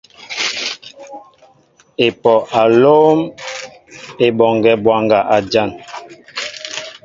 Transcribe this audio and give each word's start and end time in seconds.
Epoh 2.05 2.43
a 2.61 2.63
lóm 2.81 3.19
Eboŋgue 4.25 4.71
bwaŋga 4.83 5.19
a 5.35 5.37
jan. 5.51 5.69